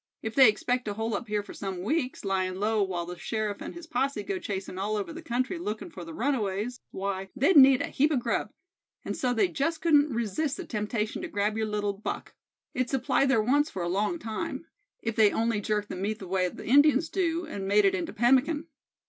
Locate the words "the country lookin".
5.13-5.91